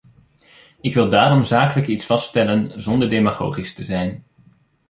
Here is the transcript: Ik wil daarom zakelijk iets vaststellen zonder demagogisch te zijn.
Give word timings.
Ik 0.81 0.93
wil 0.93 1.09
daarom 1.09 1.43
zakelijk 1.43 1.87
iets 1.87 2.05
vaststellen 2.05 2.81
zonder 2.81 3.09
demagogisch 3.09 3.73
te 3.73 3.83
zijn. 3.83 4.23